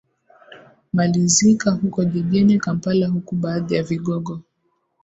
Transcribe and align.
malizika 0.93 1.71
huko 1.71 2.03
jijini 2.03 2.59
kampala 2.59 3.07
huku 3.07 3.35
baadhi 3.35 3.75
ya 3.75 3.83
vigogo 3.83 4.41